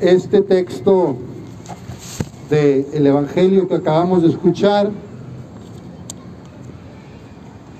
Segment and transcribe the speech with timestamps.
[0.00, 1.16] este texto
[2.50, 4.90] del Evangelio que acabamos de escuchar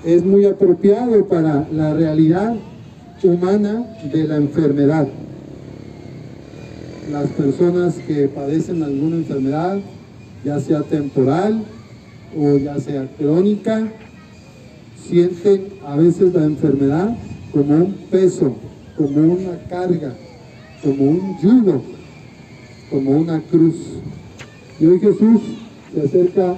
[0.03, 2.55] es muy apropiado para la realidad
[3.23, 5.07] humana de la enfermedad.
[7.11, 9.77] Las personas que padecen alguna enfermedad,
[10.43, 11.63] ya sea temporal
[12.37, 13.87] o ya sea crónica,
[15.07, 17.15] sienten a veces la enfermedad
[17.51, 18.55] como un peso,
[18.97, 20.13] como una carga,
[20.83, 21.81] como un yugo,
[22.89, 23.75] como una cruz.
[24.79, 25.41] Y hoy Jesús
[25.93, 26.57] se acerca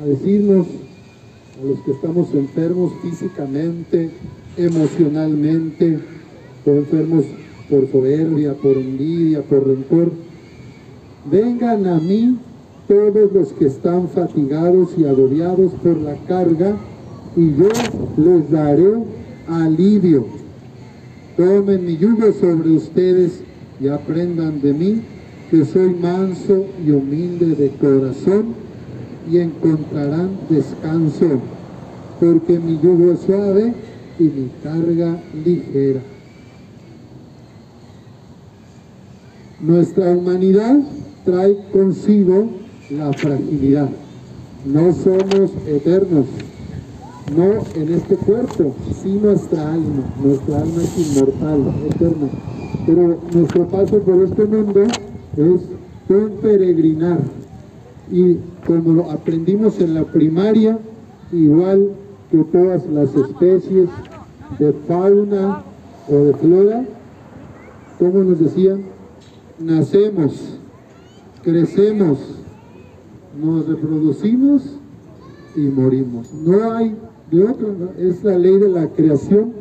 [0.00, 0.66] a decirnos,
[1.60, 4.10] a los que estamos enfermos físicamente,
[4.56, 5.98] emocionalmente,
[6.64, 7.24] o enfermos
[7.68, 10.12] por soberbia, por envidia, por rencor,
[11.30, 12.38] vengan a mí
[12.86, 16.76] todos los que están fatigados y agobiados por la carga,
[17.36, 17.68] y yo
[18.16, 18.94] les daré
[19.46, 20.26] alivio.
[21.36, 23.42] Tomen mi yugo sobre ustedes
[23.80, 25.02] y aprendan de mí,
[25.50, 28.68] que soy manso y humilde de corazón,
[29.30, 31.40] y encontrarán descanso,
[32.18, 33.74] porque mi yugo es suave
[34.18, 36.00] y mi carga ligera.
[39.60, 40.78] Nuestra humanidad
[41.24, 42.48] trae consigo
[42.90, 43.90] la fragilidad.
[44.64, 46.26] No somos eternos,
[47.36, 50.14] no en este cuerpo, sí nuestra alma.
[50.22, 52.28] Nuestra alma es inmortal, eterna.
[52.86, 54.84] Pero nuestro paso por este mundo
[55.38, 55.60] es
[56.08, 57.20] un peregrinar.
[58.10, 60.78] Y como lo aprendimos en la primaria,
[61.32, 61.92] igual
[62.30, 63.88] que todas las especies
[64.58, 65.62] de fauna
[66.08, 66.84] o de flora,
[67.98, 68.82] como nos decían,
[69.58, 70.58] nacemos,
[71.42, 72.18] crecemos,
[73.40, 74.62] nos reproducimos
[75.54, 76.32] y morimos.
[76.32, 76.96] No hay
[77.30, 79.52] de otro, es la ley de la creación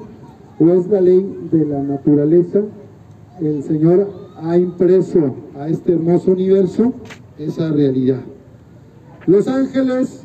[0.59, 2.61] o es la ley de la naturaleza.
[3.41, 6.93] El Señor ha impreso a este hermoso universo
[7.37, 8.21] esa realidad.
[9.25, 10.23] Los ángeles,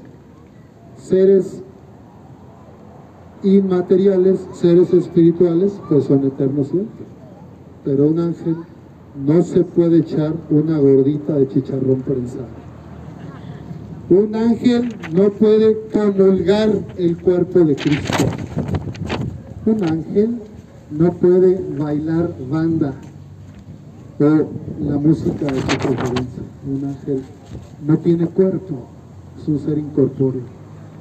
[0.97, 1.63] seres
[3.43, 7.05] inmateriales, seres espirituales, pues son eternos siempre.
[7.85, 8.57] Pero un ángel
[9.27, 12.63] no se puede echar una gordita de chicharrón prensado.
[14.09, 18.25] Un ángel no puede comulgar el cuerpo de Cristo.
[19.67, 20.39] Un ángel
[20.91, 22.95] no puede bailar banda
[24.19, 24.25] o
[24.85, 26.43] la música de su preferencia.
[26.67, 27.23] Un ángel
[27.87, 28.87] no tiene cuerpo,
[29.41, 30.43] es un ser incorpóreo.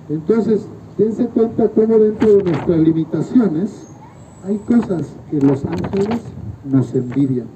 [0.09, 0.65] Entonces,
[0.97, 3.87] dense cuenta cómo dentro de nuestras limitaciones
[4.43, 6.21] hay cosas que los ángeles
[6.65, 7.47] nos envidian.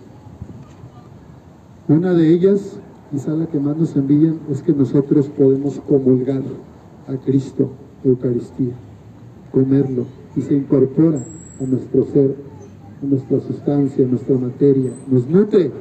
[1.88, 2.78] Una de ellas
[3.12, 6.42] quizá la que más nos envidian es que nosotros podemos comulgar
[7.08, 7.70] a Cristo,
[8.04, 8.74] Eucaristía,
[9.52, 10.06] comerlo
[10.36, 11.20] y se incorpora
[11.62, 12.36] a nuestro ser,
[13.02, 15.72] nuestra sustancia, nuestra materia, nos nutre.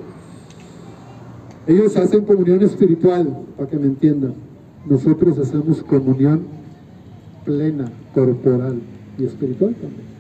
[1.66, 4.34] Ellos hacen comunión espiritual, para que me entiendan.
[4.86, 6.42] Nosotros hacemos comunión
[7.44, 8.80] plena, corporal
[9.19, 10.14] y espiritual también.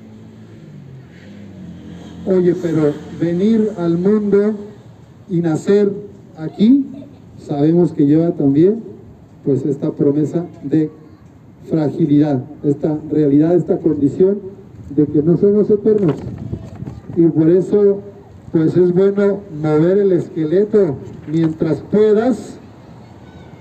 [2.26, 4.54] Oye, pero venir al mundo
[5.28, 5.92] y nacer
[6.38, 6.86] aquí
[7.38, 8.82] sabemos que lleva también
[9.44, 10.90] pues esta promesa de
[11.68, 14.38] fragilidad, esta realidad, esta condición
[14.94, 16.16] de que no somos eternos.
[17.16, 18.02] Y por eso
[18.52, 22.56] pues es bueno mover el esqueleto mientras puedas,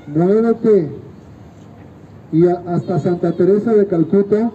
[0.08, 0.90] muévete.
[2.32, 4.52] Y hasta Santa Teresa de Calcuta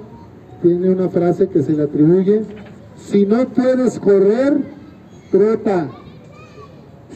[0.62, 2.42] tiene una frase que se le atribuye,
[2.96, 4.58] si no puedes correr,
[5.30, 5.88] trota.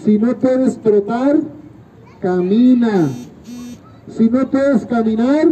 [0.05, 1.41] Si no puedes trotar,
[2.21, 3.09] camina.
[4.09, 5.49] Si no puedes caminar,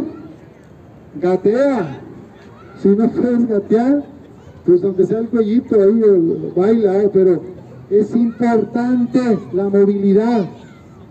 [1.20, 2.00] gatea.
[2.82, 4.04] Si no puedes gatear,
[4.66, 6.00] pues aunque sea el cuellito ahí,
[6.54, 7.40] baila, eh, pero
[7.90, 10.46] es importante la movilidad.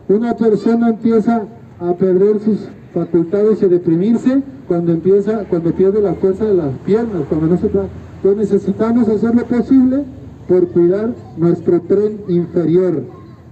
[0.07, 1.47] Una persona empieza
[1.79, 6.73] a perder sus facultades y a deprimirse cuando empieza, cuando pierde la fuerza de las
[6.85, 10.03] piernas, cuando no se Entonces necesitamos hacer lo posible
[10.47, 13.03] por cuidar nuestro tren inferior,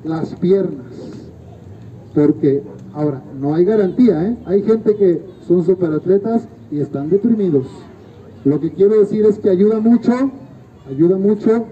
[0.04, 0.88] las piernas
[2.18, 2.64] porque
[2.96, 4.38] ahora no hay garantía, ¿eh?
[4.48, 7.68] hay gente que son superatletas y están deprimidos.
[8.46, 10.32] Lo que quiero decir es que ayuda mucho,
[10.90, 11.66] ayuda mucho,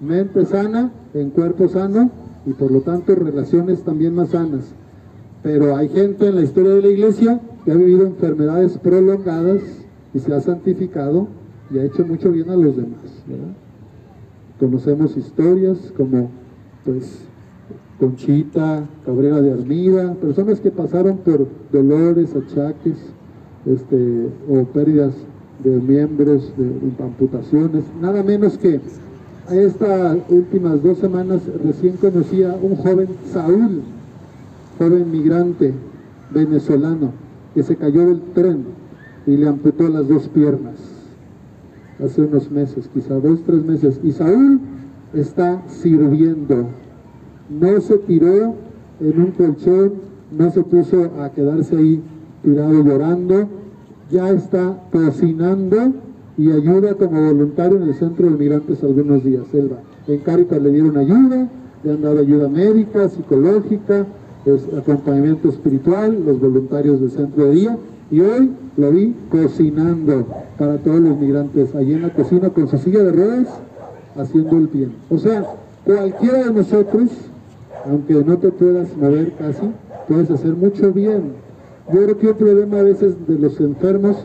[0.00, 2.10] mente sana, en cuerpo sano
[2.46, 4.64] y por lo tanto relaciones también más sanas.
[5.42, 9.62] Pero hay gente en la historia de la iglesia que ha vivido enfermedades prolongadas
[10.14, 11.28] y se ha santificado
[11.70, 12.98] y ha hecho mucho bien a los demás.
[14.58, 16.30] Conocemos historias como
[16.84, 17.20] pues
[18.00, 22.96] Conchita, Cabrera de Armida, personas que pasaron por dolores, achaques,
[23.66, 25.14] este, o pérdidas
[25.64, 28.80] de miembros, de, amputaciones, nada menos que
[29.50, 33.82] estas últimas dos semanas recién conocí a un joven Saúl,
[34.78, 35.72] joven migrante
[36.30, 37.12] venezolano,
[37.54, 38.64] que se cayó del tren
[39.26, 40.98] y le amputó las dos piernas
[42.04, 44.00] hace unos meses, quizá dos, tres meses.
[44.02, 44.60] Y Saúl
[45.12, 46.66] está sirviendo.
[47.48, 48.54] No se tiró
[49.00, 49.92] en un colchón,
[50.36, 52.02] no se puso a quedarse ahí
[52.42, 53.48] tirado llorando,
[54.10, 55.92] ya está cocinando
[56.36, 59.44] y ayuda como voluntario en el centro de migrantes algunos días.
[59.52, 59.78] Él va.
[60.12, 61.48] En Caritas le dieron ayuda,
[61.82, 64.06] le han dado ayuda médica, psicológica,
[64.78, 67.78] acompañamiento espiritual, los voluntarios del centro de día.
[68.10, 70.26] Y hoy lo vi cocinando
[70.56, 73.48] para todos los migrantes, allí en la cocina con su silla de ruedas,
[74.16, 74.92] haciendo el bien.
[75.10, 75.44] O sea,
[75.84, 77.10] cualquiera de nosotros,
[77.84, 79.70] aunque no te puedas mover casi,
[80.06, 81.47] puedes hacer mucho bien.
[81.92, 84.16] Yo creo que un problema a veces de los enfermos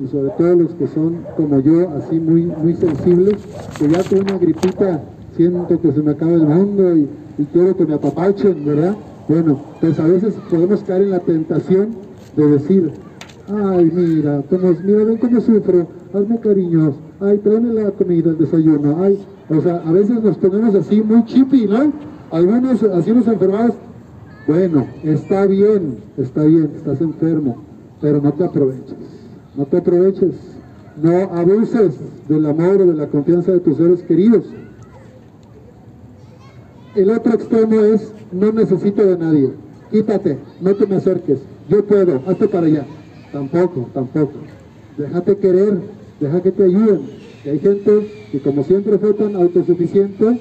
[0.00, 3.36] y sobre todo los que son como yo, así muy, muy sensibles,
[3.78, 5.02] que ya con una gripita
[5.36, 7.08] siento que se me acaba el mundo y,
[7.52, 8.96] quiero que me apapachen, ¿verdad?
[9.28, 11.88] Bueno, pues a veces podemos caer en la tentación
[12.36, 12.90] de decir,
[13.48, 14.42] ay, mira,
[14.84, 19.18] mira, ven cómo sufro, hazme cariños, ay, tráeme la comida, el desayuno, ay,
[19.48, 21.92] o sea, a veces nos ponemos así muy chippy, ¿no?
[22.30, 23.74] Algunos así los enfermados,
[24.46, 27.62] bueno, está bien, está bien, estás enfermo,
[28.00, 28.96] pero no te aproveches
[29.56, 30.34] no te aproveches,
[31.02, 31.94] no abuses
[32.28, 34.44] del amor o de la confianza de tus seres queridos.
[36.94, 39.50] El otro extremo es, no necesito de nadie,
[39.90, 42.86] quítate, no te me acerques, yo puedo, hazte para allá.
[43.32, 44.32] Tampoco, tampoco.
[44.98, 45.78] Déjate querer,
[46.20, 47.00] deja que te ayuden.
[47.44, 50.38] Y hay gente que como siempre fue tan autosuficiente,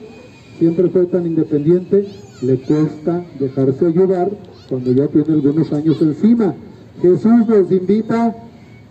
[0.60, 2.06] siempre fue tan independiente,
[2.42, 4.32] le cuesta dejarse ayudar
[4.70, 6.54] cuando ya tiene algunos años encima.
[7.02, 8.36] Jesús nos invita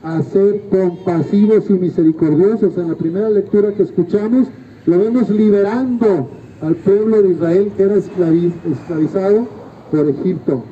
[0.03, 2.77] a ser compasivos y misericordiosos.
[2.77, 4.49] En la primera lectura que escuchamos,
[4.87, 6.29] lo vemos liberando
[6.61, 9.47] al pueblo de Israel que era esclavizado
[9.91, 10.63] por Egipto.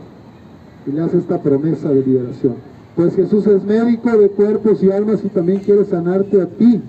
[0.87, 2.55] Y le hace esta promesa de liberación.
[2.97, 6.81] Pues Jesús es médico de cuerpos y almas y también quiere sanarte a ti,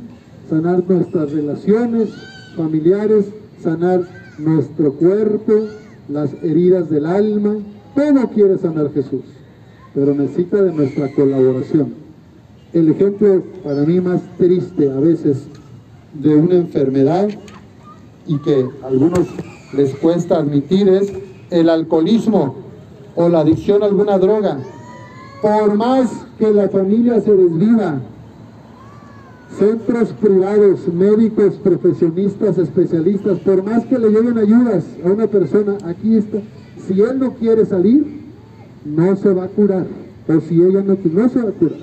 [0.49, 2.09] sanar nuestras relaciones
[2.55, 3.25] familiares,
[3.61, 5.53] sanar nuestro cuerpo,
[6.07, 7.57] las heridas del alma.
[7.95, 9.23] Todo quiere sanar Jesús,
[9.93, 11.93] pero necesita de nuestra colaboración.
[12.73, 15.47] El ejemplo para mí más triste a veces
[16.13, 17.29] de una enfermedad
[18.27, 19.27] y que a algunos
[19.75, 21.11] les cuesta admitir es
[21.49, 22.55] el alcoholismo
[23.15, 24.59] o la adicción a alguna droga.
[25.41, 27.99] Por más que la familia se desviva,
[29.57, 36.15] centros privados, médicos, profesionistas, especialistas, por más que le lleven ayudas a una persona, aquí
[36.15, 36.39] está,
[36.87, 38.05] si él no quiere salir,
[38.85, 39.87] no se va a curar,
[40.27, 41.79] o si ella no quiere, no se va a curar.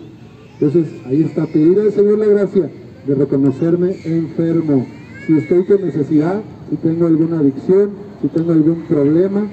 [0.58, 2.70] Entonces, ahí está, pedir al Señor la gracia
[3.06, 4.86] de reconocerme enfermo.
[5.26, 6.40] Si estoy con necesidad,
[6.70, 7.90] si tengo alguna adicción,
[8.22, 9.46] si tengo algún problema,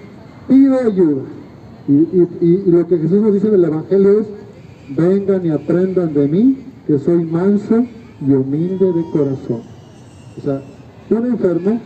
[0.47, 1.23] pido ayuda.
[1.87, 4.27] Y, lo que Jesús nos dice en el Evangelio es,
[4.95, 6.57] vengan y aprendan de mí,
[6.87, 7.85] que soy manso
[8.21, 9.61] y humilde de corazón.
[10.37, 10.61] O sea,
[11.09, 11.79] un enfermo,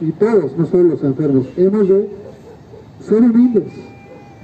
[0.00, 2.08] y todos, no solo los enfermos, hemos de
[3.00, 3.72] ser humildes,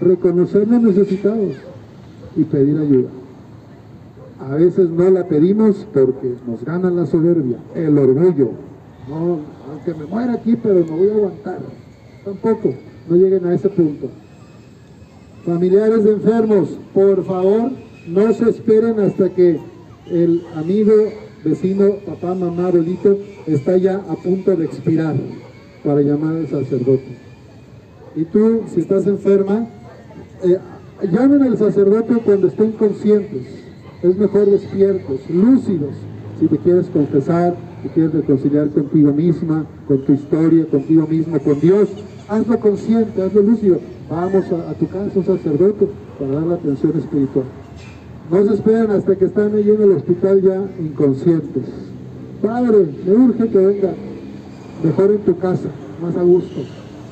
[0.00, 1.56] reconocernos necesitados
[2.36, 3.08] y pedir ayuda.
[4.40, 8.50] A veces no la pedimos porque nos gana la soberbia, el orgullo.
[9.08, 9.38] No,
[9.70, 11.58] aunque me muera aquí, pero no voy a aguantar.
[12.24, 12.74] Tampoco,
[13.08, 14.08] no lleguen a ese punto.
[15.44, 17.72] Familiares de enfermos, por favor,
[18.06, 19.58] no se esperen hasta que
[20.10, 20.92] el amigo,
[21.44, 25.16] vecino, papá, mamá, abuelito, está ya a punto de expirar
[25.84, 27.16] para llamar al sacerdote.
[28.16, 29.68] Y tú, si estás enferma,
[30.42, 30.58] eh,
[31.10, 33.58] llamen al sacerdote cuando estén conscientes
[34.02, 35.94] es mejor despiertos, lúcidos,
[36.38, 41.60] si te quieres confesar, si quieres reconciliar contigo misma, con tu historia, contigo mismo, con
[41.60, 41.88] Dios,
[42.28, 43.80] hazlo consciente, hazlo lúcido.
[44.08, 45.88] Vamos a, tu casa, sacerdote,
[46.18, 47.44] para dar la atención espiritual.
[48.30, 51.64] No se esperen hasta que están ahí en el hospital ya inconscientes.
[52.42, 53.94] Padre, me urge que venga
[54.84, 55.68] mejor en tu casa,
[56.02, 56.60] más a gusto,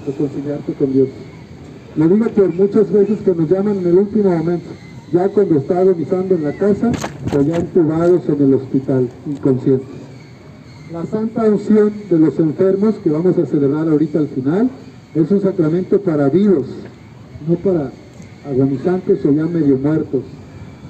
[0.06, 1.08] reconciliarte con Dios.
[1.96, 4.68] Lo digo por muchas veces que nos llaman en el último momento
[5.12, 6.90] ya cuando está agonizando en la casa
[7.36, 9.88] o ya entubados en el hospital, inconscientes.
[10.92, 14.70] La santa unción de los enfermos que vamos a celebrar ahorita al final
[15.14, 16.66] es un sacramento para vivos,
[17.48, 17.90] no para
[18.48, 20.22] agonizantes o ya medio muertos.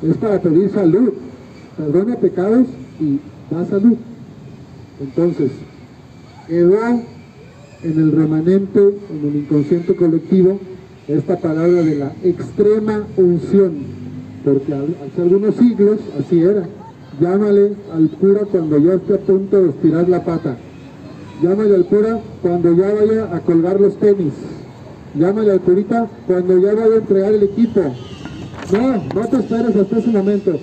[0.02, 1.12] Es para pedir salud,
[1.76, 2.66] perdona pecados
[3.00, 3.18] y
[3.50, 3.96] da salud.
[5.00, 5.50] Entonces,
[6.46, 6.78] quedó
[7.82, 10.58] en el remanente, en el inconsciente colectivo,
[11.08, 13.96] esta palabra de la extrema unción
[14.46, 16.68] porque hace algunos siglos así era.
[17.20, 20.56] Llámale al cura cuando ya esté a punto de estirar la pata.
[21.42, 24.34] Llámale al cura cuando ya vaya a colgar los tenis.
[25.18, 27.92] Llámale al curita cuando ya vaya a entregar el equipo.
[28.72, 30.58] No, no te esperes hasta ese momento.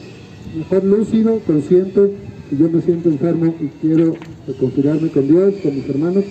[0.57, 2.11] Mejor lúcido, consciente,
[2.49, 6.25] si yo me siento enfermo y quiero reconciliarme con Dios, con mis hermanos,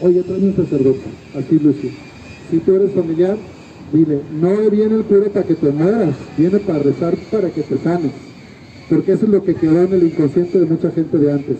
[0.00, 1.00] oye, trae un sacerdote,
[1.34, 1.92] así lúcido.
[2.50, 3.38] Si tú eres familiar,
[3.92, 7.78] dile, no viene el cura para que te mueras, viene para rezar para que te
[7.78, 8.12] sanes.
[8.90, 11.56] Porque eso es lo que quedó en el inconsciente de mucha gente de antes.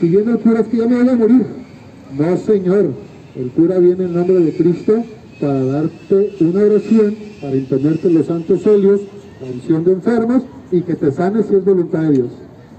[0.00, 1.46] Si viene el cura es que ya me voy a morir.
[2.18, 2.90] No, Señor.
[3.36, 5.04] El cura viene en nombre de Cristo
[5.40, 9.00] para darte una oración, para imponerte los santos óleos,
[9.40, 12.30] la unción de enfermos y que te sanes si es voluntad de Dios.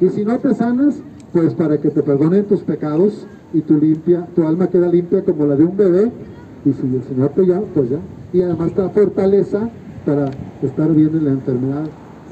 [0.02, 0.96] Y si no te sanas,
[1.32, 5.46] pues para que te perdonen tus pecados y tu limpia, tu alma queda limpia como
[5.46, 6.12] la de un bebé.
[6.66, 8.00] Y si el Señor te llama, pues ya.
[8.34, 9.70] Y además te da fortaleza
[10.06, 10.30] para
[10.62, 11.86] estar bien en la enfermedad,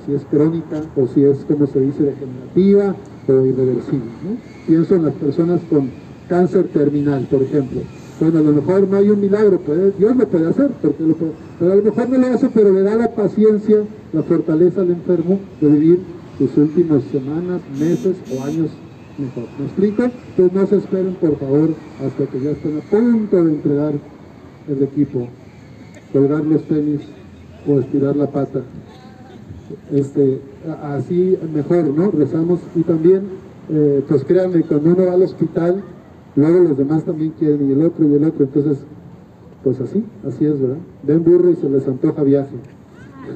[0.05, 2.95] si es crónica o si es, como se dice, degenerativa
[3.27, 4.09] o irreversible.
[4.67, 5.89] Pienso en las personas con
[6.27, 7.81] cáncer terminal, por ejemplo.
[8.23, 9.59] Bueno, a lo mejor no hay un milagro,
[9.99, 11.13] Dios lo puede hacer, porque lo
[11.59, 13.79] pero a lo mejor no lo hace, pero le da la paciencia,
[14.13, 15.99] la fortaleza al enfermo de vivir
[16.37, 18.69] sus últimas semanas, meses o años
[19.17, 19.43] mejor.
[19.59, 20.03] ¿Me explico?
[20.03, 23.93] Entonces no se esperen, por favor, hasta que ya estén a punto de entregar
[24.69, 25.27] el equipo,
[26.13, 27.01] colgar los tenis
[27.67, 28.61] o estirar la pata.
[29.91, 30.39] Este,
[30.81, 32.09] así mejor, ¿no?
[32.09, 33.23] Rezamos y también,
[33.69, 35.83] eh, pues créanme, cuando uno va al hospital,
[36.35, 38.79] luego los demás también quieren, y el otro y el otro, entonces,
[39.63, 40.77] pues así, así es, ¿verdad?
[41.03, 42.55] Ven burro y se les antoja viaje.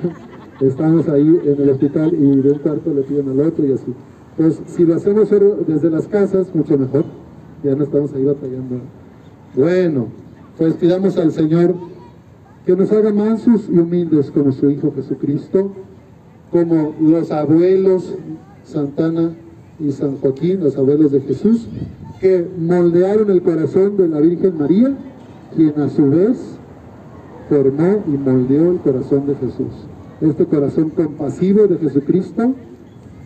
[0.62, 3.94] Estamos ahí en el hospital y de un cuarto le piden al otro y así.
[4.36, 5.30] Pues si lo hacemos
[5.68, 7.06] desde las casas, mucho mejor.
[7.64, 8.82] Ya no estamos ahí batallando.
[9.56, 10.08] Bueno,
[10.58, 11.76] pues pidamos al Señor
[12.66, 15.72] que nos haga mansos y humildes como su Hijo Jesucristo,
[16.52, 18.16] como los abuelos
[18.64, 19.32] Santana
[19.80, 21.68] y San Joaquín, los abuelos de Jesús,
[22.20, 24.96] que moldearon el corazón de la Virgen María,
[25.56, 26.58] quien a su vez
[27.50, 29.88] formó y moldeó el corazón de Jesús.
[30.22, 32.54] Este corazón compasivo de Jesucristo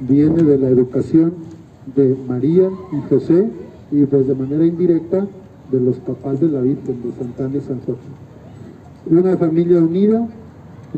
[0.02, 1.34] viene de la educación
[1.96, 3.50] de María y José
[3.92, 5.28] y pues de manera indirecta
[5.72, 8.12] de los papás de la Virgen, de Santana y San Joaquín.
[9.10, 10.28] Una familia unida,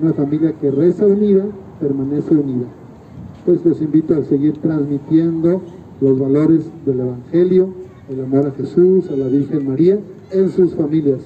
[0.02, 1.46] una familia que reza unida,
[1.80, 2.66] permanece unida.
[3.46, 5.62] Pues los invito a seguir transmitiendo
[6.02, 7.70] los valores del Evangelio,
[8.10, 10.00] el amor a Jesús, a la Virgen María,
[10.32, 11.22] en sus familias,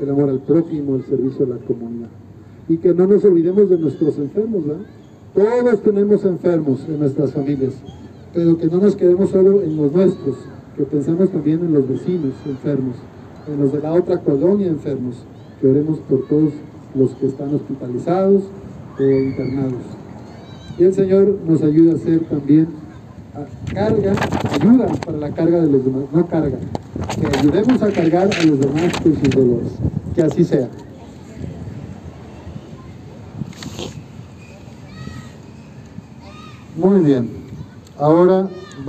[0.00, 2.08] el amor al prójimo, el servicio a la comunidad.
[2.68, 4.84] Y que no nos olvidemos de nuestros enfermos, ¿verdad?
[5.34, 7.74] Todos tenemos enfermos en nuestras familias,
[8.34, 10.36] pero que no nos quedemos solo en los nuestros,
[10.76, 12.96] que pensemos también en los vecinos enfermos,
[13.46, 15.16] en los de la otra colonia enfermos,
[15.60, 16.52] que oremos por todos
[16.94, 18.42] los que están hospitalizados
[18.98, 19.82] o internados.
[20.78, 22.81] Y el Señor nos ayuda a ser también
[23.72, 24.12] carga,
[24.52, 26.58] ayuda para la carga de los demás, no carga,
[27.18, 29.72] que ayudemos a cargar a los demás con sus dolores.
[30.14, 30.68] Que así sea.
[36.76, 37.30] Muy bien.
[37.98, 38.48] Ahora